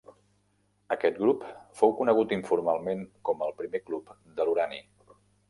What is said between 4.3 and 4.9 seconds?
de l'urani.